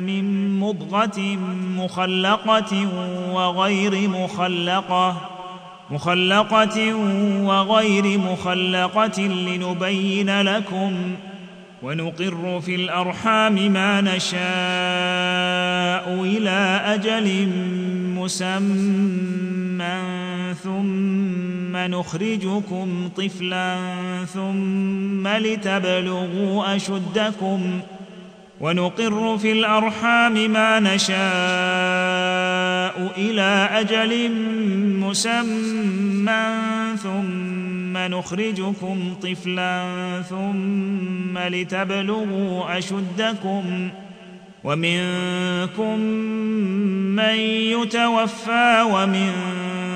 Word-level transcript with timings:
من 0.00 0.58
مضغة 0.60 1.20
مخلقة 1.76 2.88
وغير 3.32 4.08
مخلقة 4.08 5.16
مخلقة 5.90 6.94
وغير 7.44 8.18
مخلقة 8.18 9.20
لنبين 9.20 10.40
لكم 10.40 10.92
ونقر 11.82 12.60
في 12.60 12.74
الأرحام 12.74 13.54
ما 13.72 14.00
نشاء 14.00 14.38
إلى 16.24 16.80
أجل 16.84 17.48
مسمى 18.16 20.02
ثم 20.62 21.76
نخرجكم 21.76 23.08
طفلا 23.16 23.76
ثم 24.34 25.28
لتبلغوا 25.28 26.76
أشدكم 26.76 27.80
ونقر 28.60 29.38
في 29.38 29.52
الأرحام 29.52 30.50
ما 30.50 30.80
نشاء 30.80 31.18
إلى 33.16 33.68
أجل 33.72 34.32
مسمى 35.00 36.52
ثم 37.02 37.98
نخرجكم 37.98 39.14
طفلا 39.22 39.82
ثم 40.28 41.38
لتبلغوا 41.38 42.78
أشدكم 42.78 43.88
ومنكم 44.64 45.98
من 47.16 47.38
يتوفى 47.72 48.82
ومنكم 48.92 49.87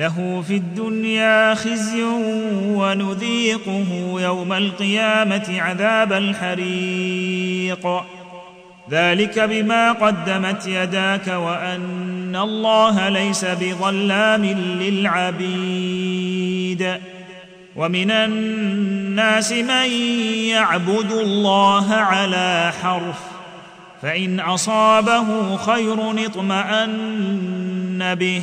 له 0.00 0.44
في 0.48 0.56
الدنيا 0.56 1.54
خزي 1.54 2.02
ونذيقه 2.64 4.14
يوم 4.20 4.52
القيامة 4.52 5.56
عذاب 5.60 6.12
الحريق. 6.12 8.02
ذلك 8.90 9.38
بما 9.38 9.92
قدمت 9.92 10.66
يداك 10.66 11.28
وأن 11.28 12.36
الله 12.36 13.08
ليس 13.08 13.44
بظلام 13.44 14.44
للعبيد. 14.80 16.00
ومن 17.76 18.10
الناس 18.10 19.52
من 19.52 19.92
يعبد 20.48 21.12
الله 21.12 21.94
على 21.94 22.72
حرف 22.82 23.18
فإن 24.02 24.40
أصابه 24.40 25.56
خير 25.56 26.26
اطمأن 26.26 28.14
به. 28.14 28.42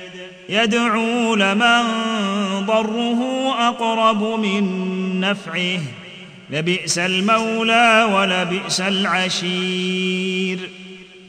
يدعو 0.51 1.35
لمن 1.35 1.83
ضره 2.65 3.51
أقرب 3.67 4.23
من 4.39 4.63
نفعه. 5.19 5.79
لبئس 6.49 6.99
المولى 6.99 8.09
ولبئس 8.13 8.81
العشير. 8.81 10.59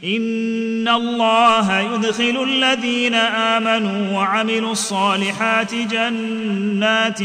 إن 0.04 0.88
الله 0.88 1.80
يدخل 1.80 2.46
الذين 2.48 3.14
آمنوا 3.14 4.18
وعملوا 4.18 4.72
الصالحات 4.72 5.74
جنات 5.74 7.18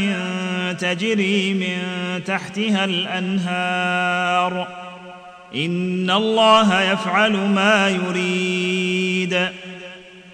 تجري 0.80 1.54
من 1.54 1.78
تحتها 2.24 2.84
الأنهار. 2.84 4.68
إن 5.54 6.10
الله 6.10 6.82
يفعل 6.82 7.32
ما 7.32 7.88
يريد. 7.88 9.48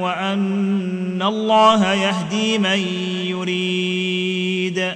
وأن 0.00 1.22
الله 1.22 1.92
يهدي 1.92 2.58
من 2.58 2.78
يريد. 3.26 4.92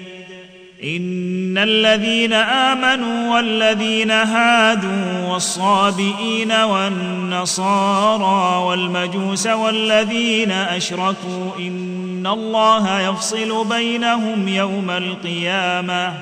إن 0.84 1.58
الذين 1.58 2.32
آمنوا 2.32 3.34
والذين 3.34 4.10
هادوا 4.10 5.32
والصابئين 5.32 6.52
والنصارى 6.52 8.64
والمجوس 8.64 9.46
والذين 9.46 10.50
أشركوا 10.50 11.50
إن 11.58 12.26
الله 12.26 13.00
يفصل 13.00 13.68
بينهم 13.68 14.48
يوم 14.48 14.90
القيامة. 14.90 16.14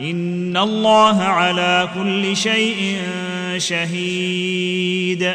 إن 0.00 0.56
الله 0.56 1.22
على 1.22 1.88
كل 1.94 2.36
شيء 2.36 2.98
شهيد. 3.58 5.34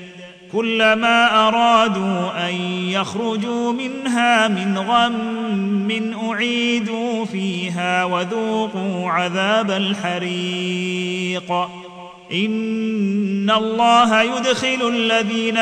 كلما 0.53 1.47
أرادوا 1.47 2.49
أن 2.49 2.55
يخرجوا 2.89 3.73
منها 3.73 4.47
من 4.47 4.77
غم 4.77 6.13
أعيدوا 6.31 7.25
فيها 7.25 8.03
وذوقوا 8.03 9.11
عذاب 9.11 9.71
الحريق. 9.71 11.51
إن 12.33 13.49
الله 13.51 14.21
يدخل 14.21 14.87
الذين 14.89 15.57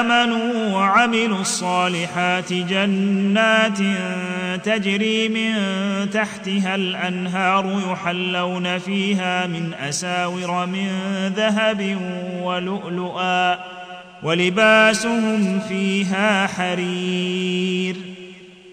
آمنوا 0.00 0.74
وعملوا 0.74 1.40
الصالحات 1.40 2.52
جنات 2.52 3.78
تجري 4.64 5.28
من 5.28 5.54
تحتها 6.10 6.74
الأنهار 6.74 7.80
يحلون 7.90 8.78
فيها 8.78 9.46
من 9.46 9.74
أساور 9.74 10.66
من 10.66 10.88
ذهب 11.36 11.98
ولؤلؤا. 12.42 13.83
ولباسهم 14.24 15.60
فيها 15.68 16.46
حرير. 16.46 17.96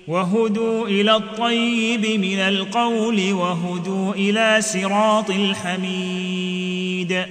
وهدوا 0.07 0.88
إلى 0.88 1.15
الطيب 1.15 2.06
من 2.19 2.39
القول 2.39 3.33
وهدوا 3.33 4.13
إلى 4.13 4.62
صراط 4.62 5.30
الحميد. 5.30 7.25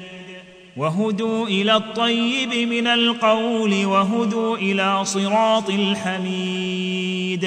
وهدوا 0.77 1.47
إلى 1.47 1.77
الطيب 1.77 2.69
من 2.69 2.87
القول 2.87 3.85
وهدوا 3.85 4.57
إلى 4.57 5.05
صراط 5.05 5.71
الحميد. 5.71 7.45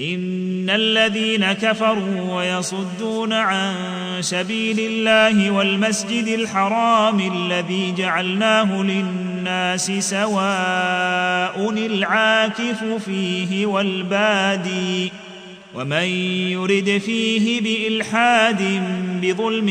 إن 0.00 0.70
الذين 0.70 1.52
كفروا 1.52 2.36
ويصدون 2.36 3.32
عن 3.32 3.74
سبيل 4.20 4.80
الله 4.80 5.50
والمسجد 5.50 6.26
الحرام 6.26 7.20
الذي 7.20 7.94
جعلناه 7.98 8.82
للناس 8.82 9.31
سواء 10.00 11.70
العاكف 11.86 12.84
فيه 12.84 13.66
والبادي 13.66 15.12
ومن 15.74 16.06
يرد 16.52 17.00
فيه 17.06 17.60
بإلحاد 17.60 18.82
بظلم 19.22 19.70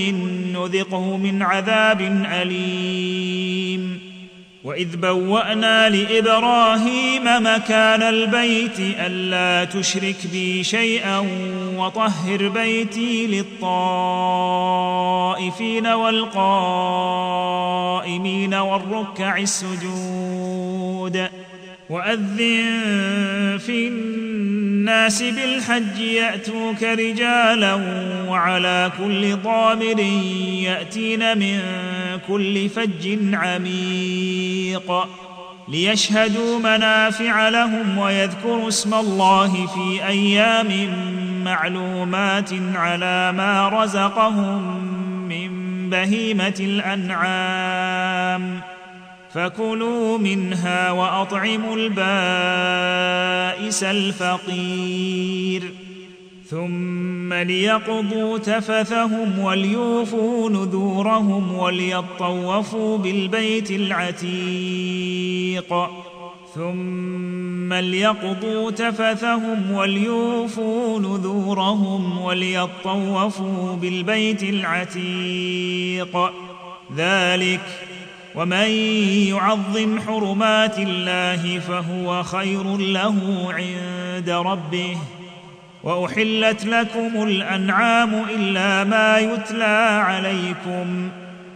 نذقه 0.54 1.18
من 1.18 1.42
عذاب 1.42 2.02
أليم. 2.32 4.00
وإذ 4.64 4.96
بوأنا 4.96 5.90
لإبراهيم 5.90 7.24
مكان 7.24 8.02
البيت 8.02 8.80
ألا 8.80 9.66
تشرك 9.66 10.16
بي 10.32 10.64
شيئا 10.64 11.20
وطهر 11.86 12.48
بيتي 12.48 13.28
للطائفين 13.28 13.78
والقائمين 15.88 16.54
والركع 18.54 19.38
السجود 19.38 21.28
وأذن 21.90 22.38
في 23.58 23.88
الناس 23.88 25.24
بالحج 25.24 26.00
يأتوك 26.00 26.84
رجالا 26.84 27.74
وعلى 28.28 28.92
كل 28.98 29.36
ضامر 29.36 30.00
يأتين 30.64 31.38
من 31.38 31.60
كل 32.28 32.70
فج 32.70 33.18
عميق 33.34 35.08
ليشهدوا 35.68 36.60
منافع 36.60 37.50
لهم 37.50 37.98
ويذكروا 37.98 38.68
اسم 38.68 38.94
الله 38.94 39.68
في 39.68 40.08
أيام 40.08 40.68
معلومات 41.44 42.50
على 42.76 43.34
ما 43.38 43.70
رزقهم 43.70 44.84
من 45.30 45.50
بهيمة 45.90 46.56
الأنعام. 46.60 48.62
فكلوا 49.34 50.18
منها 50.18 50.92
وأطعموا 50.92 51.76
البائس 51.76 53.84
الفقير. 53.84 55.64
ثم 56.50 57.34
ليقضوا 57.34 58.38
تفثهم 58.38 59.40
وليوفوا 59.40 60.50
نذورهم 60.50 61.54
وليطوفوا 61.54 62.98
بالبيت 62.98 63.72
العتيق. 63.72 65.74
ثم 67.72 67.78
ليقضوا 67.78 68.72
تفثهم 68.72 69.72
وليوفوا 69.72 71.00
نذورهم 71.00 72.22
وليطوفوا 72.22 73.76
بالبيت 73.76 74.44
العتيق. 74.44 76.32
ذلك 76.98 77.62
ومن 78.36 78.70
يعظم 79.28 80.00
حرمات 80.00 80.80
الله 80.80 81.60
فهو 81.60 82.24
خير 82.24 82.78
له 82.78 83.48
عند 83.50 84.30
ربه. 84.30 84.98
وأحلت 85.84 86.66
لكم 86.66 87.24
الأنعام 87.24 88.26
إلا 88.36 88.84
ما 88.84 89.18
يتلى 89.18 90.02
عليكم. 90.04 91.10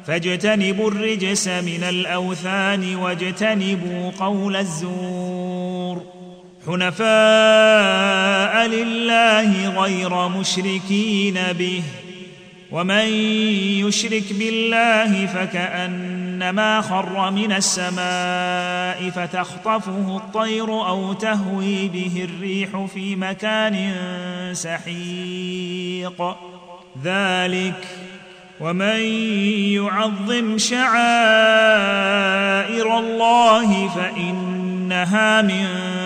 فاجتنبوا 0.08 0.92
الرجس 0.92 1.48
من 1.48 1.84
الأوثان 1.90 2.96
واجتنبوا 2.96 4.12
قول 4.20 4.56
الزور. 4.56 5.45
حنفاء 6.68 7.08
لله 8.68 9.82
غير 9.82 10.28
مشركين 10.28 11.40
به 11.60 11.82
ومن 12.72 13.08
يشرك 13.86 14.34
بالله 14.34 15.26
فكأنما 15.26 16.82
خر 16.82 17.32
من 17.32 17.52
السماء 17.52 19.10
فتخطفه 19.10 20.18
الطير 20.18 20.70
أو 20.88 21.14
تهوي 21.14 21.88
به 21.88 22.28
الريح 22.30 22.86
في 22.94 23.16
مكان 23.16 23.94
سحيق. 24.54 26.36
ذلك 27.04 27.88
ومن 28.60 29.00
يعظم 29.76 30.58
شعائر 30.58 30.90
الله 33.00 33.88
فإنها 33.88 35.42
من 35.42 35.95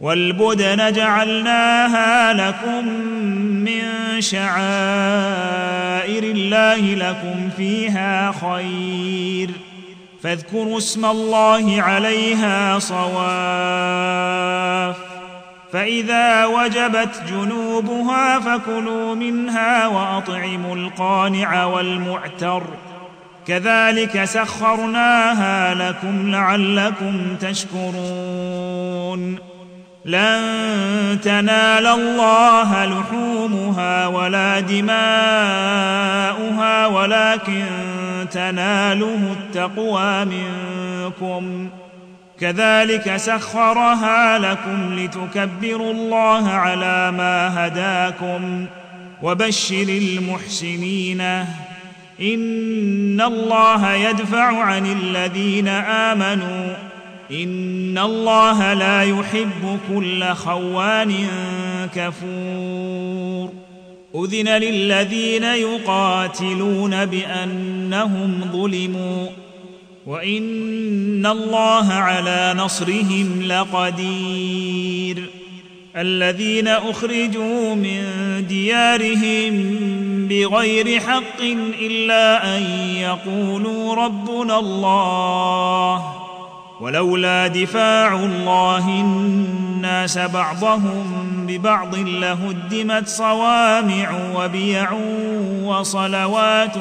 والبدن 0.00 0.92
جعلناها 0.92 2.32
لكم 2.32 2.88
من 3.64 3.82
شعائر 4.20 4.62
الله 6.22 6.76
لكم 6.76 7.50
فيها 7.56 8.32
خير. 8.32 9.50
فاذكروا 10.22 10.78
اسم 10.78 11.04
الله 11.04 11.82
عليها 11.82 12.78
صواف. 12.78 13.08
فإذا 15.72 16.44
وجبت 16.44 17.22
جنوبها 17.28 18.38
فكلوا 18.38 19.14
منها 19.14 19.86
وأطعموا 19.86 20.76
القانع 20.76 21.64
والمعتر. 21.64 22.62
كذلك 23.46 24.24
سخرناها 24.24 25.74
لكم 25.74 26.30
لعلكم 26.30 27.36
تشكرون. 27.40 29.47
لن 30.08 31.20
تنال 31.22 31.86
الله 31.86 32.84
لحومها 32.84 34.06
ولا 34.06 34.60
دماؤها 34.60 34.96
ولكن 36.86 37.64
تناله 38.32 39.32
التقوى 39.32 40.24
منكم. 40.24 41.68
كذلك 42.40 43.16
سخرها 43.16 44.38
لكم 44.38 44.98
لتكبروا 44.98 45.92
الله 45.92 46.48
على 46.48 47.10
ما 47.10 47.66
هداكم 47.66 48.66
وبشر 49.22 49.86
المحسنين. 49.88 51.20
إن 52.20 53.20
الله 53.20 53.92
يدفع 53.92 54.62
عن 54.62 54.86
الذين 54.86 55.68
آمنوا 55.68 56.87
ان 57.30 57.98
الله 57.98 58.74
لا 58.74 59.02
يحب 59.02 59.78
كل 59.94 60.24
خوان 60.24 61.14
كفور 61.94 63.52
اذن 64.14 64.48
للذين 64.48 65.42
يقاتلون 65.42 67.06
بانهم 67.06 68.40
ظلموا 68.52 69.26
وان 70.06 71.26
الله 71.26 71.92
على 71.92 72.54
نصرهم 72.56 73.42
لقدير 73.42 75.30
الذين 75.96 76.68
اخرجوا 76.68 77.74
من 77.74 78.02
ديارهم 78.48 79.78
بغير 80.28 81.00
حق 81.00 81.40
الا 81.80 82.56
ان 82.56 82.62
يقولوا 82.96 83.94
ربنا 83.94 84.58
الله 84.58 86.27
ولولا 86.80 87.46
دفاع 87.46 88.14
الله 88.14 88.88
الناس 88.88 90.18
بعضهم 90.18 91.28
ببعض 91.46 91.94
لهدمت 91.94 93.08
صوامع 93.08 94.18
وبيع 94.36 94.92
وصلوات 95.64 96.76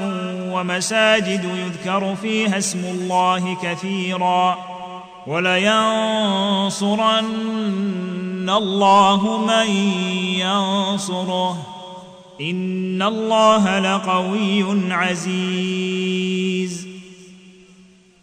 ومساجد 0.51 1.43
يذكر 1.43 2.15
فيها 2.15 2.57
اسم 2.57 2.79
الله 2.79 3.57
كثيرا 3.63 4.57
ولينصرن 5.27 6.79
الله 8.49 9.45
من 9.45 9.69
ينصره 10.39 11.57
إن 12.41 13.01
الله 13.01 13.79
لقوي 13.79 14.93
عزيز 14.93 16.87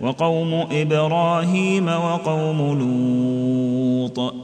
وقوم 0.00 0.66
إبراهيم 0.72 1.88
وقوم 1.88 2.78
لوط 2.78 4.34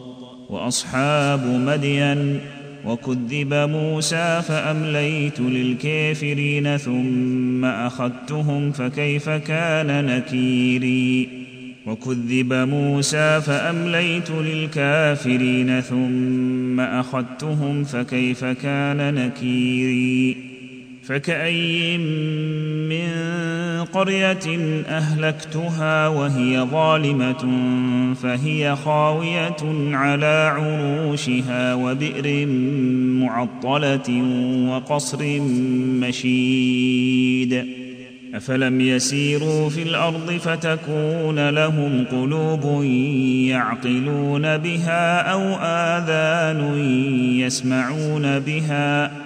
وأصحاب 0.50 1.46
مدين 1.46 2.40
وكذب 2.86 3.54
موسى 3.54 4.42
فأمليت 4.48 5.40
للكافرين 5.40 6.76
ثم 6.76 7.64
أخذتهم 7.64 8.72
فكيف 8.72 9.28
كان 9.28 10.04
نكيري 10.06 11.28
وكذب 11.86 12.52
موسى 12.52 13.40
فأمليت 13.40 14.30
للكافرين 14.30 15.80
ثم 15.80 16.80
أخذتهم 16.80 17.84
فكيف 17.84 18.44
كان 18.44 19.14
نكيري 19.14 20.55
فكأي 21.06 21.98
من 22.88 23.08
قرية 23.92 24.58
أهلكتها 24.88 26.08
وهي 26.08 26.60
ظالمة 26.60 27.46
فهي 28.14 28.76
خاوية 28.76 29.56
على 29.92 30.52
عروشها 30.56 31.74
وبئر 31.74 32.46
معطلة 33.26 34.22
وقصر 34.68 35.40
مشيد. 36.00 37.64
أفلم 38.34 38.80
يسيروا 38.80 39.68
في 39.68 39.82
الأرض 39.82 40.30
فتكون 40.30 41.48
لهم 41.48 42.04
قلوب 42.12 42.84
يعقلون 43.50 44.56
بها 44.56 45.20
أو 45.20 45.40
آذان 45.62 46.78
يسمعون 47.38 48.38
بها 48.38 49.22
ۖ 49.22 49.25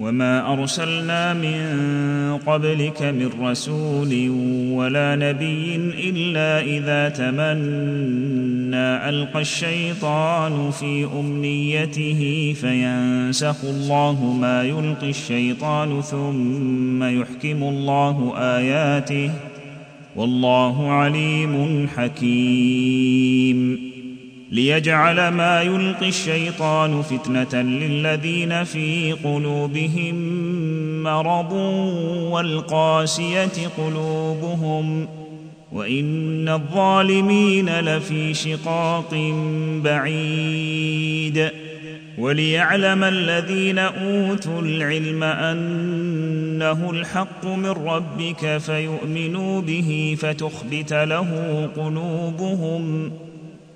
وما 0.00 0.52
ارسلنا 0.52 1.34
من 1.34 1.60
قبلك 2.46 3.02
من 3.02 3.30
رسول 3.40 4.30
ولا 4.72 5.16
نبي 5.16 5.76
الا 5.76 6.60
اذا 6.60 7.08
تمنى 7.08 9.08
القى 9.08 9.40
الشيطان 9.40 10.70
في 10.70 11.04
امنيته 11.04 12.54
فينسخ 12.60 13.64
الله 13.64 14.36
ما 14.40 14.62
يلقي 14.62 15.10
الشيطان 15.10 16.02
ثم 16.02 17.04
يحكم 17.04 17.62
الله 17.62 18.32
اياته 18.36 19.30
والله 20.16 20.92
عليم 20.92 21.88
حكيم 21.96 23.89
ليجعل 24.50 25.28
ما 25.28 25.62
يلقي 25.62 26.08
الشيطان 26.08 27.02
فتنة 27.02 27.62
للذين 27.62 28.64
في 28.64 29.12
قلوبهم 29.12 30.14
مرض 31.02 31.52
والقاسية 32.32 33.68
قلوبهم 33.78 35.08
وإن 35.72 36.48
الظالمين 36.48 37.80
لفي 37.80 38.34
شقاق 38.34 39.14
بعيد 39.84 41.50
وليعلم 42.18 43.04
الذين 43.04 43.78
أوتوا 43.78 44.62
العلم 44.62 45.22
أنه 45.22 46.90
الحق 46.90 47.46
من 47.46 47.70
ربك 47.70 48.58
فيؤمنوا 48.58 49.60
به 49.60 50.16
فتخبت 50.20 50.92
له 50.92 51.68
قلوبهم 51.76 53.12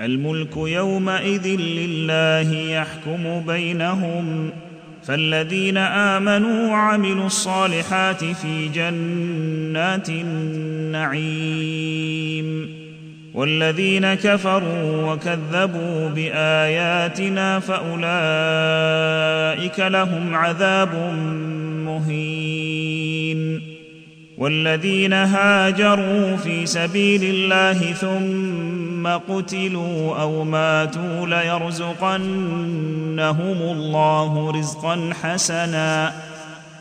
الملك 0.00 0.56
يومئذ 0.56 1.46
لله 1.46 2.52
يحكم 2.54 3.40
بينهم 3.46 4.50
فالذين 5.04 5.76
آمنوا 5.76 6.70
وعملوا 6.70 7.26
الصالحات 7.26 8.24
في 8.24 8.68
جنات 8.68 10.08
النعيم 10.08 11.74
والذين 13.34 14.14
كفروا 14.14 15.12
وكذبوا 15.12 16.08
بآياتنا 16.08 17.60
فأولئك 17.60 18.00
لهم 19.80 20.34
عذاب 20.34 20.94
مهين 21.86 23.60
والذين 24.38 25.12
هاجروا 25.12 26.36
في 26.36 26.66
سبيل 26.66 27.24
الله 27.24 27.92
ثم 27.92 28.93
قتلوا 29.08 30.20
أو 30.20 30.44
ماتوا 30.44 31.26
ليرزقنهم 31.26 32.22
الله 33.62 34.50
رزقا 34.50 35.10
حسنا. 35.22 36.12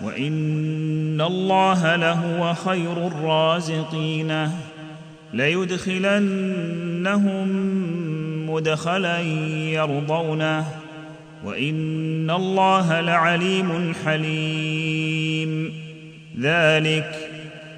وإن 0.03 1.21
الله 1.21 1.95
لهو 1.95 2.53
خير 2.53 3.07
الرازقين. 3.07 4.49
ليدخلنهم 5.33 7.47
مدخلا 8.49 9.19
يرضونه. 9.69 10.65
وإن 11.45 12.31
الله 12.31 13.01
لعليم 13.01 13.93
حليم. 14.05 15.73
ذلك 16.41 17.22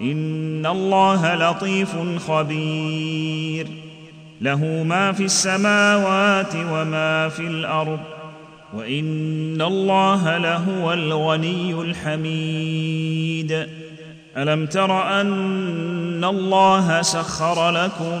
إن 0.00 0.66
الله 0.66 1.34
لطيف 1.34 1.96
خبير. 2.28 3.66
له 4.40 4.82
ما 4.82 5.12
في 5.12 5.24
السماوات 5.24 6.54
وما 6.54 7.28
في 7.28 7.42
الأرض 7.42 8.00
وإن 8.74 9.62
الله 9.62 10.38
لهو 10.38 10.92
الغني 10.92 11.72
الحميد. 11.72 13.66
ألم 14.36 14.66
تر 14.66 15.20
أن 15.20 16.24
الله 16.24 17.02
سخر 17.02 17.70
لكم 17.70 18.20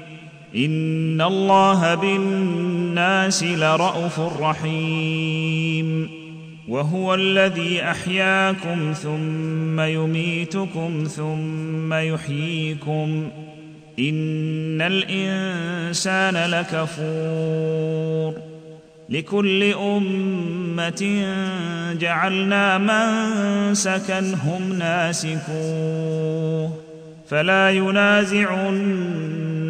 ان 0.55 1.21
الله 1.21 1.95
بالناس 1.95 3.43
لرءوف 3.43 4.19
رحيم 4.19 6.09
وهو 6.67 7.15
الذي 7.15 7.83
احياكم 7.83 8.93
ثم 8.93 9.79
يميتكم 9.79 11.03
ثم 11.03 11.93
يحييكم 11.93 13.29
ان 13.99 14.81
الانسان 14.81 16.35
لكفور 16.51 18.33
لكل 19.09 19.63
امه 19.63 21.25
جعلنا 21.99 22.77
منسكا 22.77 24.19
هم 24.19 24.73
ناسكوه 24.79 26.71
فلا 27.27 27.69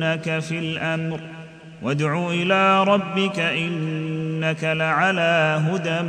ينازعنك 0.02 0.40
في 0.40 0.60
الأمر. 0.60 1.20
وادع 1.82 2.30
إلى 2.30 2.84
ربك 2.84 3.40
إنك 3.40 4.64
لعلى 4.64 5.62
هدى 5.68 6.02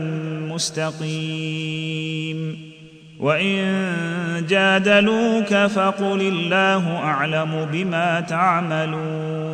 مستقيم. 0.55 2.59
وإن 3.21 3.85
جادلوك 4.49 5.55
فقل 5.55 6.21
الله 6.21 6.97
أعلم 6.97 7.69
بما 7.73 8.21
تعملون. 8.21 9.53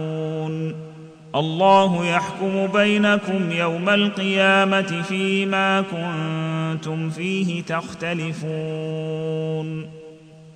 الله 1.34 2.06
يحكم 2.06 2.66
بينكم 2.66 3.52
يوم 3.52 3.88
القيامة 3.88 5.02
فيما 5.08 5.80
كنتم 5.80 7.10
فيه 7.10 7.62
تختلفون. 7.62 8.38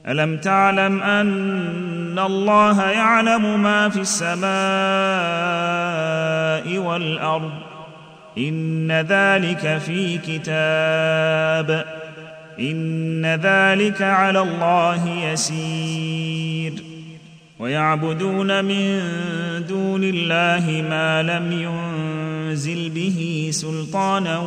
ألم 0.08 0.36
تعلم 0.36 1.02
أن 1.02 2.18
الله 2.18 2.90
يعلم 2.90 3.62
ما 3.62 3.88
في 3.88 4.00
السماء 4.00 4.42
والأرض؟ 6.78 7.52
إن 8.38 8.92
ذلك 8.92 9.78
في 9.78 10.18
كتاب. 10.18 11.84
إن 12.60 13.26
ذلك 13.26 14.02
على 14.02 14.40
الله 14.40 15.08
يسير. 15.08 16.72
ويعبدون 17.58 18.64
من 18.64 19.00
دون 19.68 20.04
الله 20.04 20.84
ما 20.90 21.22
لم 21.22 21.52
ينزل 21.52 22.90
به 22.90 23.48
سلطانا 23.52 24.38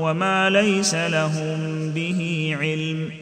وما 0.00 0.50
ليس 0.50 0.94
لهم 0.94 1.90
به 1.94 2.54
علم. 2.60 3.21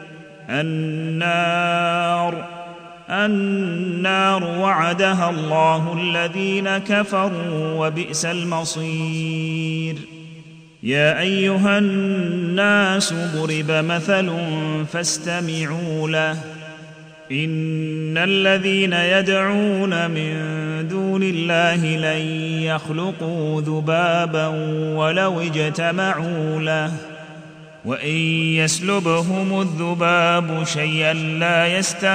النار. 0.49 2.45
النار 3.09 4.43
وعدها 4.43 5.29
الله 5.29 5.97
الذين 6.01 6.77
كفروا 6.77 7.87
وبئس 7.87 8.25
المصير. 8.25 9.95
يا 10.83 11.19
أيها 11.19 11.77
الناس 11.77 13.13
ضرب 13.13 13.71
مثل 13.71 14.31
فاستمعوا 14.93 16.09
له. 16.09 16.37
إن 17.31 18.17
الذين 18.17 18.93
يدعون 18.93 20.11
من 20.11 20.33
دون 20.87 21.23
الله 21.23 21.85
لن 21.85 22.21
يخلقوا 22.63 23.61
ذبابا 23.61 24.47
ولو 24.95 25.41
اجتمعوا 25.41 26.59
له. 26.59 27.10
وإن 27.85 28.15
يسلبهم 28.55 29.61
الذباب 29.61 30.63
شيئا 30.63 31.13
لا 31.13 31.77
يستنقذوه 31.77 32.13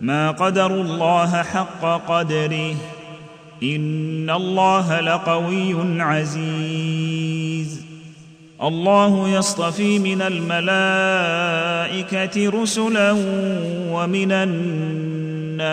ما 0.00 0.30
قدروا 0.30 0.82
الله 0.82 1.42
حق 1.42 2.08
قدره. 2.08 2.74
إن 3.62 4.30
الله 4.30 5.00
لقوي 5.00 6.02
عزيز. 6.02 7.82
الله 8.62 9.28
يصطفي 9.28 9.98
من 9.98 10.22
الملائكة 10.22 10.62
رسلا 12.62 13.16
ومن 13.90 14.32
الناس. 14.32 15.72